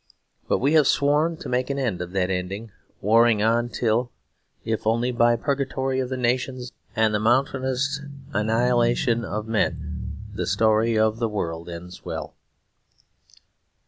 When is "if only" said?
4.65-5.11